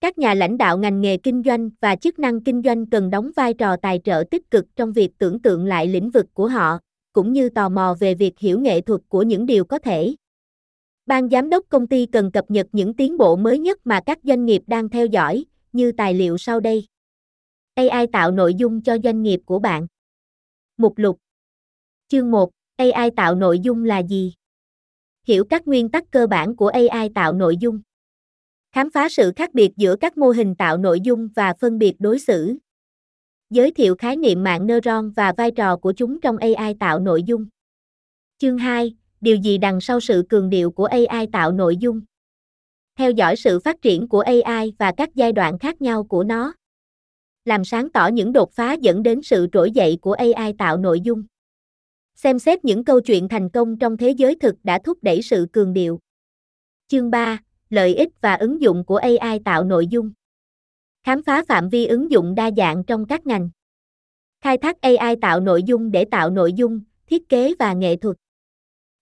Các 0.00 0.18
nhà 0.18 0.34
lãnh 0.34 0.58
đạo 0.58 0.78
ngành 0.78 1.00
nghề 1.00 1.16
kinh 1.16 1.42
doanh 1.42 1.70
và 1.80 1.96
chức 1.96 2.18
năng 2.18 2.40
kinh 2.40 2.62
doanh 2.64 2.86
cần 2.86 3.10
đóng 3.10 3.30
vai 3.36 3.54
trò 3.54 3.76
tài 3.76 4.00
trợ 4.04 4.24
tích 4.30 4.50
cực 4.50 4.64
trong 4.76 4.92
việc 4.92 5.10
tưởng 5.18 5.42
tượng 5.42 5.66
lại 5.66 5.86
lĩnh 5.86 6.10
vực 6.10 6.26
của 6.34 6.48
họ, 6.48 6.78
cũng 7.12 7.32
như 7.32 7.48
tò 7.48 7.68
mò 7.68 7.96
về 8.00 8.14
việc 8.14 8.38
hiểu 8.38 8.60
nghệ 8.60 8.80
thuật 8.80 9.00
của 9.08 9.22
những 9.22 9.46
điều 9.46 9.64
có 9.64 9.78
thể. 9.78 10.14
Ban 11.06 11.28
giám 11.28 11.50
đốc 11.50 11.64
công 11.68 11.86
ty 11.86 12.06
cần 12.06 12.30
cập 12.30 12.50
nhật 12.50 12.66
những 12.72 12.94
tiến 12.94 13.18
bộ 13.18 13.36
mới 13.36 13.58
nhất 13.58 13.78
mà 13.84 14.00
các 14.06 14.18
doanh 14.22 14.44
nghiệp 14.44 14.62
đang 14.66 14.88
theo 14.88 15.06
dõi, 15.06 15.44
như 15.72 15.92
tài 15.92 16.14
liệu 16.14 16.38
sau 16.38 16.60
đây. 16.60 16.86
AI 17.74 18.06
tạo 18.12 18.30
nội 18.30 18.54
dung 18.54 18.82
cho 18.82 18.96
doanh 19.04 19.22
nghiệp 19.22 19.40
của 19.46 19.58
bạn. 19.58 19.86
Mục 20.76 20.98
lục 20.98 21.18
Chương 22.08 22.30
1, 22.30 22.50
AI 22.76 23.10
tạo 23.16 23.34
nội 23.34 23.58
dung 23.58 23.84
là 23.84 23.98
gì? 23.98 24.32
Hiểu 25.26 25.44
các 25.44 25.66
nguyên 25.66 25.88
tắc 25.88 26.10
cơ 26.10 26.26
bản 26.26 26.56
của 26.56 26.68
AI 26.68 27.08
tạo 27.14 27.32
nội 27.32 27.56
dung. 27.56 27.80
Khám 28.72 28.90
phá 28.90 29.08
sự 29.08 29.32
khác 29.36 29.54
biệt 29.54 29.70
giữa 29.76 29.96
các 29.96 30.18
mô 30.18 30.30
hình 30.30 30.54
tạo 30.54 30.76
nội 30.76 31.00
dung 31.00 31.28
và 31.36 31.54
phân 31.60 31.78
biệt 31.78 31.94
đối 31.98 32.18
xử. 32.18 32.56
Giới 33.50 33.70
thiệu 33.70 33.94
khái 33.98 34.16
niệm 34.16 34.44
mạng 34.44 34.66
neuron 34.66 35.10
và 35.10 35.32
vai 35.36 35.50
trò 35.50 35.76
của 35.76 35.92
chúng 35.92 36.20
trong 36.20 36.36
AI 36.36 36.74
tạo 36.80 37.00
nội 37.00 37.22
dung. 37.22 37.46
Chương 38.38 38.58
2, 38.58 38.96
điều 39.24 39.36
gì 39.36 39.58
đằng 39.58 39.80
sau 39.80 40.00
sự 40.00 40.24
cường 40.28 40.50
điệu 40.50 40.70
của 40.70 40.84
AI 40.84 41.26
tạo 41.32 41.52
nội 41.52 41.76
dung? 41.76 42.00
Theo 42.98 43.10
dõi 43.10 43.36
sự 43.36 43.60
phát 43.60 43.82
triển 43.82 44.08
của 44.08 44.20
AI 44.20 44.72
và 44.78 44.92
các 44.96 45.14
giai 45.14 45.32
đoạn 45.32 45.58
khác 45.58 45.82
nhau 45.82 46.04
của 46.04 46.24
nó. 46.24 46.54
Làm 47.44 47.64
sáng 47.64 47.90
tỏ 47.90 48.06
những 48.06 48.32
đột 48.32 48.52
phá 48.52 48.72
dẫn 48.72 49.02
đến 49.02 49.22
sự 49.22 49.46
trỗi 49.52 49.70
dậy 49.70 49.98
của 50.00 50.12
AI 50.12 50.52
tạo 50.58 50.76
nội 50.76 51.00
dung. 51.00 51.22
Xem 52.14 52.38
xét 52.38 52.64
những 52.64 52.84
câu 52.84 53.00
chuyện 53.00 53.28
thành 53.28 53.48
công 53.48 53.78
trong 53.78 53.96
thế 53.96 54.10
giới 54.10 54.34
thực 54.34 54.54
đã 54.64 54.78
thúc 54.84 54.98
đẩy 55.02 55.22
sự 55.22 55.46
cường 55.52 55.72
điệu. 55.72 56.00
Chương 56.88 57.10
3, 57.10 57.38
lợi 57.70 57.94
ích 57.94 58.08
và 58.20 58.34
ứng 58.34 58.60
dụng 58.60 58.84
của 58.84 58.96
AI 58.96 59.38
tạo 59.44 59.64
nội 59.64 59.86
dung. 59.86 60.12
Khám 61.02 61.22
phá 61.22 61.44
phạm 61.48 61.68
vi 61.68 61.86
ứng 61.86 62.10
dụng 62.10 62.34
đa 62.34 62.50
dạng 62.56 62.84
trong 62.84 63.06
các 63.06 63.26
ngành. 63.26 63.50
Khai 64.40 64.58
thác 64.58 64.80
AI 64.80 65.16
tạo 65.20 65.40
nội 65.40 65.62
dung 65.62 65.90
để 65.90 66.04
tạo 66.04 66.30
nội 66.30 66.52
dung, 66.52 66.80
thiết 67.06 67.28
kế 67.28 67.54
và 67.58 67.72
nghệ 67.72 67.96
thuật. 67.96 68.16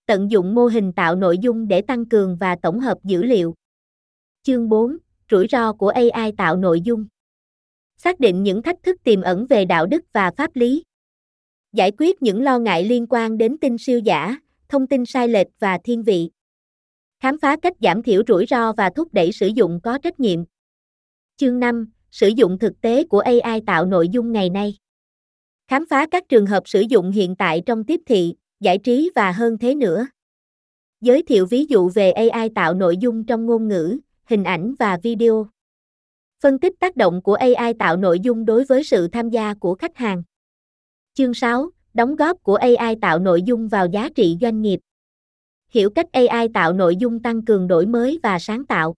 Tận 0.05 0.31
dụng 0.31 0.55
mô 0.55 0.65
hình 0.65 0.93
tạo 0.93 1.15
nội 1.15 1.37
dung 1.37 1.67
để 1.67 1.81
tăng 1.81 2.05
cường 2.05 2.37
và 2.39 2.55
tổng 2.61 2.79
hợp 2.79 2.97
dữ 3.03 3.23
liệu. 3.23 3.53
Chương 4.43 4.69
4, 4.69 4.97
rủi 5.31 5.47
ro 5.47 5.73
của 5.73 5.89
AI 5.89 6.31
tạo 6.37 6.57
nội 6.57 6.81
dung. 6.81 7.05
Xác 7.97 8.19
định 8.19 8.43
những 8.43 8.61
thách 8.61 8.83
thức 8.83 9.03
tiềm 9.03 9.21
ẩn 9.21 9.47
về 9.47 9.65
đạo 9.65 9.85
đức 9.85 10.03
và 10.13 10.31
pháp 10.37 10.55
lý 10.55 10.83
giải 11.73 11.91
quyết 11.97 12.21
những 12.21 12.41
lo 12.41 12.59
ngại 12.59 12.83
liên 12.83 13.05
quan 13.09 13.37
đến 13.37 13.57
tin 13.57 13.77
siêu 13.77 13.99
giả, 13.99 14.37
thông 14.69 14.87
tin 14.87 15.05
sai 15.05 15.27
lệch 15.27 15.47
và 15.59 15.79
thiên 15.83 16.03
vị. 16.03 16.29
Khám 17.19 17.39
phá 17.39 17.57
cách 17.61 17.73
giảm 17.81 18.03
thiểu 18.03 18.21
rủi 18.27 18.45
ro 18.45 18.73
và 18.73 18.89
thúc 18.95 19.13
đẩy 19.13 19.31
sử 19.31 19.47
dụng 19.47 19.79
có 19.83 19.97
trách 19.97 20.19
nhiệm. 20.19 20.39
Chương 21.37 21.59
5, 21.59 21.91
sử 22.11 22.27
dụng 22.27 22.59
thực 22.59 22.81
tế 22.81 23.03
của 23.03 23.19
AI 23.19 23.61
tạo 23.65 23.85
nội 23.85 24.09
dung 24.09 24.31
ngày 24.31 24.49
nay. 24.49 24.77
Khám 25.67 25.85
phá 25.89 26.07
các 26.11 26.23
trường 26.29 26.45
hợp 26.45 26.63
sử 26.65 26.81
dụng 26.81 27.11
hiện 27.11 27.35
tại 27.35 27.61
trong 27.65 27.83
tiếp 27.83 28.01
thị, 28.05 28.35
giải 28.63 28.77
trí 28.77 29.11
và 29.15 29.31
hơn 29.31 29.57
thế 29.57 29.75
nữa. 29.75 30.07
Giới 31.01 31.23
thiệu 31.23 31.45
ví 31.45 31.65
dụ 31.65 31.89
về 31.89 32.11
AI 32.11 32.49
tạo 32.49 32.73
nội 32.73 32.97
dung 32.97 33.23
trong 33.23 33.45
ngôn 33.45 33.67
ngữ, 33.67 33.97
hình 34.25 34.43
ảnh 34.43 34.75
và 34.79 34.97
video. 35.03 35.47
Phân 36.43 36.59
tích 36.59 36.73
tác 36.79 36.95
động 36.95 37.21
của 37.21 37.33
AI 37.33 37.73
tạo 37.79 37.97
nội 37.97 38.19
dung 38.19 38.45
đối 38.45 38.63
với 38.63 38.83
sự 38.83 39.07
tham 39.07 39.29
gia 39.29 39.53
của 39.53 39.75
khách 39.75 39.97
hàng. 39.97 40.23
Chương 41.13 41.33
6, 41.33 41.69
đóng 41.93 42.15
góp 42.15 42.43
của 42.43 42.55
AI 42.55 42.95
tạo 43.01 43.19
nội 43.19 43.41
dung 43.41 43.67
vào 43.67 43.87
giá 43.87 44.09
trị 44.15 44.37
doanh 44.41 44.61
nghiệp. 44.61 44.79
Hiểu 45.69 45.89
cách 45.89 46.11
AI 46.11 46.47
tạo 46.53 46.73
nội 46.73 46.95
dung 46.95 47.19
tăng 47.19 47.45
cường 47.45 47.67
đổi 47.67 47.85
mới 47.85 48.19
và 48.23 48.39
sáng 48.39 48.65
tạo. 48.65 48.95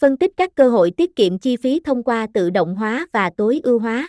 Phân 0.00 0.16
tích 0.16 0.32
các 0.36 0.54
cơ 0.54 0.68
hội 0.68 0.90
tiết 0.90 1.16
kiệm 1.16 1.38
chi 1.38 1.56
phí 1.56 1.80
thông 1.84 2.02
qua 2.02 2.26
tự 2.34 2.50
động 2.50 2.76
hóa 2.76 3.06
và 3.12 3.30
tối 3.36 3.60
ưu 3.62 3.78
hóa. 3.78 4.08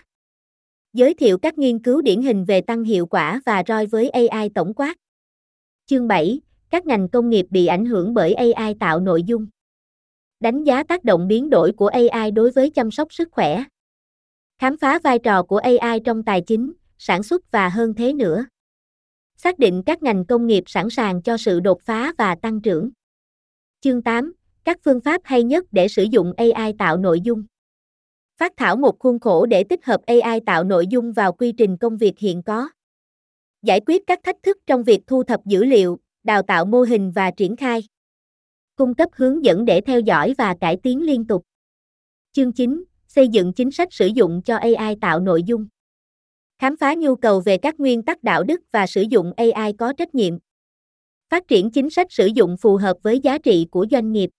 Giới 0.93 1.13
thiệu 1.13 1.38
các 1.38 1.58
nghiên 1.58 1.79
cứu 1.79 2.01
điển 2.01 2.22
hình 2.22 2.46
về 2.46 2.62
tăng 2.62 2.84
hiệu 2.84 3.05
quả 3.05 3.41
và 3.46 3.63
ROI 3.67 3.86
với 3.86 4.10
AI 4.10 4.50
tổng 4.50 4.74
quát. 4.74 4.98
Chương 5.86 6.08
7, 6.08 6.41
các 6.69 6.86
ngành 6.86 7.10
công 7.10 7.29
nghiệp 7.29 7.46
bị 7.50 7.65
ảnh 7.65 7.86
hưởng 7.86 8.13
bởi 8.13 8.34
AI 8.34 8.74
tạo 8.79 9.00
nội 9.00 9.24
dung. 9.24 9.48
Đánh 10.39 10.63
giá 10.63 10.84
tác 10.84 11.03
động 11.03 11.27
biến 11.27 11.50
đổi 11.50 11.72
của 11.72 11.88
AI 11.88 12.31
đối 12.31 12.51
với 12.51 12.69
chăm 12.69 12.91
sóc 12.91 13.13
sức 13.13 13.29
khỏe. 13.31 13.63
Khám 14.60 14.77
phá 14.77 15.00
vai 15.00 15.19
trò 15.19 15.43
của 15.43 15.58
AI 15.58 16.00
trong 16.05 16.24
tài 16.24 16.41
chính, 16.41 16.74
sản 16.98 17.24
xuất 17.24 17.51
và 17.51 17.69
hơn 17.69 17.93
thế 17.93 18.13
nữa. 18.13 18.46
Xác 19.36 19.60
định 19.60 19.84
các 19.86 20.03
ngành 20.03 20.25
công 20.25 20.48
nghiệp 20.48 20.63
sẵn 20.67 20.89
sàng 20.89 21.22
cho 21.22 21.38
sự 21.38 21.60
đột 21.60 21.81
phá 21.81 22.13
và 22.17 22.36
tăng 22.36 22.62
trưởng. 22.62 22.89
Chương 23.81 24.01
8. 24.01 24.34
Các 24.63 24.77
phương 24.86 25.01
pháp 25.01 25.22
hay 25.24 25.43
nhất 25.43 25.65
để 25.72 25.88
sử 25.88 26.03
dụng 26.03 26.34
AI 26.38 26.74
tạo 26.79 26.98
nội 26.98 27.22
dung. 27.22 27.43
Phát 28.39 28.53
thảo 28.58 28.75
một 28.75 29.00
khuôn 29.00 29.19
khổ 29.19 29.46
để 29.46 29.63
tích 29.63 29.86
hợp 29.86 30.01
AI 30.05 30.39
tạo 30.46 30.63
nội 30.63 30.88
dung 30.88 31.13
vào 31.13 31.34
quy 31.34 31.51
trình 31.51 31.77
công 31.77 31.98
việc 31.98 32.19
hiện 32.19 32.43
có. 32.43 32.69
Giải 33.62 33.79
quyết 33.86 34.03
các 34.08 34.19
thách 34.24 34.36
thức 34.43 34.58
trong 34.67 34.84
việc 34.84 35.00
thu 35.08 35.24
thập 35.24 35.46
dữ 35.46 35.63
liệu, 35.63 36.00
đào 36.24 36.41
tạo 36.41 36.65
mô 36.65 36.81
hình 36.81 37.12
và 37.12 37.31
triển 37.31 37.55
khai. 37.55 37.84
Cung 38.75 38.96
cấp 38.96 39.10
hướng 39.13 39.46
dẫn 39.46 39.65
để 39.65 39.81
theo 39.81 40.00
dõi 40.00 40.34
và 40.38 40.55
cải 40.62 40.77
tiến 40.84 41.05
liên 41.05 41.27
tục. 41.27 41.43
Chương 42.31 42.51
9. 42.51 42.84
Xây 43.08 43.27
dựng 43.27 43.53
chính 43.53 43.72
sách 43.72 43.93
sử 43.93 44.08
dụng 44.08 44.41
cho 44.46 44.58
AI 44.58 44.96
tạo 45.01 45.19
nội 45.19 45.43
dung 45.43 45.67
Khám 46.58 46.77
phá 46.77 46.93
nhu 46.93 47.15
cầu 47.15 47.39
về 47.39 47.58
các 47.58 47.79
nguyên 47.79 48.03
tắc 48.03 48.24
đạo 48.24 48.43
đức 48.43 48.62
và 48.72 48.88
sử 48.88 49.01
dụng 49.01 49.34
AI 49.38 49.74
có 49.74 49.93
trách 49.93 50.15
nhiệm. 50.15 50.38
Phát 51.29 51.48
triển 51.48 51.72
chính 51.72 51.89
sách 51.89 52.08
sử 52.10 52.25
dụng 52.25 52.58
phù 52.58 52.77
hợp 52.77 52.98
với 53.03 53.19
giá 53.19 53.38
trị 53.38 53.67
của 53.72 53.86
doanh 53.91 54.12
nghiệp. 54.12 54.29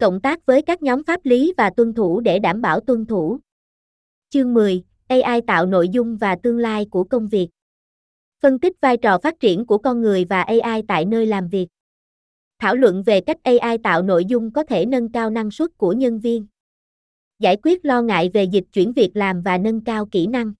Cộng 0.00 0.20
tác 0.20 0.46
với 0.46 0.62
các 0.62 0.82
nhóm 0.82 1.04
pháp 1.04 1.20
lý 1.24 1.52
và 1.56 1.70
tuân 1.70 1.94
thủ 1.94 2.20
để 2.20 2.38
đảm 2.38 2.60
bảo 2.60 2.80
tuân 2.80 3.06
thủ. 3.06 3.38
Chương 4.28 4.54
10: 4.54 4.84
AI 5.08 5.40
tạo 5.46 5.66
nội 5.66 5.88
dung 5.88 6.16
và 6.16 6.36
tương 6.42 6.58
lai 6.58 6.86
của 6.90 7.04
công 7.04 7.28
việc. 7.28 7.48
Phân 8.42 8.58
tích 8.58 8.80
vai 8.80 8.96
trò 8.96 9.18
phát 9.18 9.40
triển 9.40 9.66
của 9.66 9.78
con 9.78 10.00
người 10.00 10.24
và 10.24 10.42
AI 10.42 10.82
tại 10.88 11.04
nơi 11.04 11.26
làm 11.26 11.48
việc. 11.48 11.66
Thảo 12.58 12.76
luận 12.76 13.02
về 13.02 13.20
cách 13.20 13.36
AI 13.42 13.78
tạo 13.78 14.02
nội 14.02 14.24
dung 14.24 14.52
có 14.52 14.64
thể 14.64 14.86
nâng 14.86 15.12
cao 15.12 15.30
năng 15.30 15.50
suất 15.50 15.78
của 15.78 15.92
nhân 15.92 16.18
viên. 16.18 16.46
Giải 17.38 17.56
quyết 17.62 17.84
lo 17.84 18.02
ngại 18.02 18.30
về 18.34 18.44
dịch 18.44 18.64
chuyển 18.72 18.92
việc 18.92 19.10
làm 19.14 19.42
và 19.42 19.58
nâng 19.58 19.84
cao 19.84 20.06
kỹ 20.06 20.26
năng. 20.26 20.52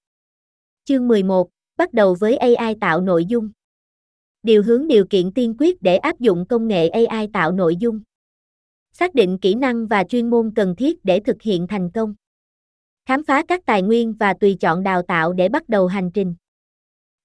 Chương 0.85 1.09
11, 1.09 1.49
bắt 1.77 1.93
đầu 1.93 2.17
với 2.21 2.37
AI 2.37 2.75
tạo 2.81 3.01
nội 3.01 3.25
dung. 3.25 3.51
Điều 4.43 4.63
hướng 4.63 4.89
điều 4.89 5.07
kiện 5.07 5.33
tiên 5.33 5.55
quyết 5.59 5.83
để 5.83 5.97
áp 5.97 6.21
dụng 6.21 6.47
công 6.47 6.69
nghệ 6.69 6.89
AI 6.89 7.29
tạo 7.33 7.53
nội 7.53 7.77
dung. 7.77 8.01
Xác 8.99 9.15
định 9.15 9.39
kỹ 9.39 9.55
năng 9.55 9.87
và 9.87 10.05
chuyên 10.05 10.31
môn 10.31 10.53
cần 10.57 10.77
thiết 10.77 11.05
để 11.05 11.21
thực 11.21 11.43
hiện 11.43 11.67
thành 11.67 11.91
công. 11.91 12.15
Khám 13.07 13.25
phá 13.25 13.43
các 13.49 13.67
tài 13.67 13.83
nguyên 13.83 14.13
và 14.13 14.35
tùy 14.41 14.57
chọn 14.61 14.83
đào 14.83 15.03
tạo 15.03 15.33
để 15.33 15.49
bắt 15.49 15.69
đầu 15.69 15.87
hành 15.87 16.11
trình. 16.15 16.35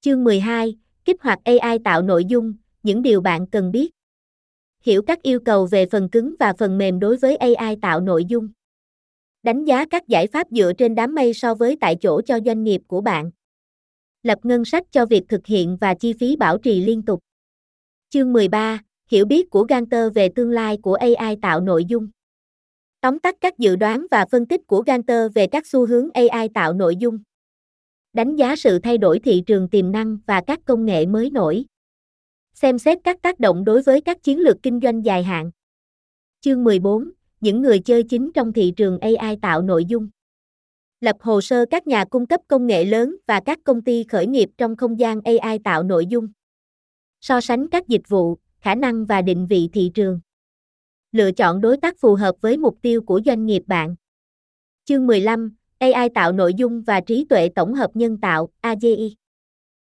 Chương 0.01 0.23
12, 0.23 0.77
kích 1.05 1.21
hoạt 1.21 1.39
AI 1.43 1.79
tạo 1.83 2.01
nội 2.01 2.25
dung, 2.25 2.53
những 2.83 3.01
điều 3.01 3.21
bạn 3.21 3.47
cần 3.47 3.71
biết. 3.71 3.91
Hiểu 4.83 5.01
các 5.01 5.21
yêu 5.21 5.39
cầu 5.39 5.65
về 5.65 5.85
phần 5.85 6.09
cứng 6.09 6.35
và 6.39 6.53
phần 6.57 6.77
mềm 6.77 6.99
đối 6.99 7.17
với 7.17 7.35
AI 7.35 7.75
tạo 7.81 8.01
nội 8.01 8.25
dung. 8.25 8.49
Đánh 9.43 9.65
giá 9.65 9.85
các 9.85 10.07
giải 10.07 10.27
pháp 10.27 10.47
dựa 10.51 10.73
trên 10.77 10.95
đám 10.95 11.15
mây 11.15 11.33
so 11.33 11.55
với 11.55 11.77
tại 11.81 11.95
chỗ 12.01 12.21
cho 12.21 12.39
doanh 12.45 12.63
nghiệp 12.63 12.81
của 12.87 13.01
bạn. 13.01 13.31
Lập 14.23 14.39
ngân 14.43 14.65
sách 14.65 14.83
cho 14.91 15.05
việc 15.05 15.23
thực 15.29 15.45
hiện 15.45 15.77
và 15.81 15.93
chi 15.93 16.13
phí 16.19 16.35
bảo 16.35 16.57
trì 16.57 16.81
liên 16.81 17.01
tục. 17.01 17.19
Chương 18.09 18.33
13, 18.33 18.79
hiểu 19.11 19.25
biết 19.25 19.49
của 19.49 19.63
Ganter 19.63 20.13
về 20.13 20.29
tương 20.35 20.49
lai 20.49 20.77
của 20.77 20.93
AI 20.93 21.35
tạo 21.41 21.61
nội 21.61 21.85
dung. 21.85 22.07
Tóm 23.01 23.19
tắt 23.19 23.35
các 23.41 23.57
dự 23.57 23.75
đoán 23.75 24.05
và 24.11 24.25
phân 24.31 24.45
tích 24.45 24.67
của 24.67 24.81
Ganter 24.81 25.33
về 25.33 25.47
các 25.47 25.67
xu 25.67 25.87
hướng 25.87 26.09
AI 26.13 26.49
tạo 26.53 26.73
nội 26.73 26.95
dung. 26.95 27.19
Đánh 28.13 28.35
giá 28.35 28.55
sự 28.55 28.79
thay 28.79 28.97
đổi 28.97 29.19
thị 29.19 29.43
trường 29.45 29.69
tiềm 29.69 29.91
năng 29.91 30.17
và 30.25 30.41
các 30.47 30.59
công 30.65 30.85
nghệ 30.85 31.05
mới 31.05 31.29
nổi. 31.29 31.65
Xem 32.53 32.79
xét 32.79 32.97
các 33.03 33.21
tác 33.21 33.39
động 33.39 33.65
đối 33.65 33.81
với 33.81 34.01
các 34.01 34.23
chiến 34.23 34.39
lược 34.39 34.63
kinh 34.63 34.79
doanh 34.83 35.05
dài 35.05 35.23
hạn. 35.23 35.51
Chương 36.41 36.63
14, 36.63 37.11
những 37.41 37.61
người 37.61 37.79
chơi 37.79 38.03
chính 38.03 38.31
trong 38.33 38.53
thị 38.53 38.73
trường 38.75 38.99
AI 38.99 39.37
tạo 39.41 39.61
nội 39.61 39.85
dung. 39.85 40.09
Lập 41.01 41.15
hồ 41.19 41.41
sơ 41.41 41.65
các 41.65 41.87
nhà 41.87 42.05
cung 42.05 42.25
cấp 42.25 42.41
công 42.47 42.67
nghệ 42.67 42.85
lớn 42.85 43.15
và 43.27 43.39
các 43.45 43.59
công 43.63 43.81
ty 43.81 44.03
khởi 44.03 44.27
nghiệp 44.27 44.49
trong 44.57 44.75
không 44.75 44.99
gian 44.99 45.21
AI 45.21 45.59
tạo 45.63 45.83
nội 45.83 46.05
dung. 46.05 46.27
So 47.21 47.41
sánh 47.41 47.67
các 47.67 47.87
dịch 47.87 48.09
vụ, 48.09 48.37
khả 48.61 48.75
năng 48.75 49.05
và 49.05 49.21
định 49.21 49.47
vị 49.47 49.69
thị 49.73 49.91
trường. 49.93 50.19
Lựa 51.11 51.31
chọn 51.31 51.61
đối 51.61 51.77
tác 51.77 51.97
phù 51.99 52.15
hợp 52.15 52.35
với 52.41 52.57
mục 52.57 52.77
tiêu 52.81 53.01
của 53.01 53.21
doanh 53.25 53.45
nghiệp 53.45 53.63
bạn. 53.67 53.95
Chương 54.85 55.07
15, 55.07 55.55
AI 55.77 56.09
tạo 56.15 56.31
nội 56.31 56.53
dung 56.53 56.81
và 56.81 57.01
trí 57.01 57.25
tuệ 57.25 57.49
tổng 57.49 57.73
hợp 57.73 57.91
nhân 57.93 58.17
tạo, 58.17 58.49
AGI. 58.61 59.15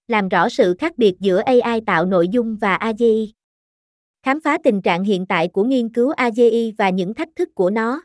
Làm 0.08 0.30
rõ 0.30 0.50
sự 0.50 0.76
khác 0.80 0.98
biệt 0.98 1.16
giữa 1.20 1.42
AI 1.46 1.82
tạo 1.86 2.06
nội 2.06 2.28
dung 2.28 2.56
và 2.56 2.76
AGI. 2.76 3.34
Khám 4.24 4.42
phá 4.42 4.58
tình 4.64 4.82
trạng 4.82 5.04
hiện 5.04 5.26
tại 5.26 5.48
của 5.48 5.64
nghiên 5.64 5.90
cứu 5.90 6.12
AGI 6.12 6.74
và 6.78 6.90
những 6.90 7.14
thách 7.14 7.30
thức 7.36 7.50
của 7.56 7.70
nó. 7.70 8.04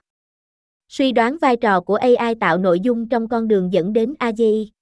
Suy 0.88 1.12
đoán 1.12 1.38
vai 1.38 1.56
trò 1.56 1.80
của 1.80 1.96
AI 1.96 2.34
tạo 2.40 2.58
nội 2.58 2.80
dung 2.80 3.08
trong 3.08 3.28
con 3.28 3.48
đường 3.48 3.72
dẫn 3.72 3.92
đến 3.92 4.14
AGI. 4.18 4.72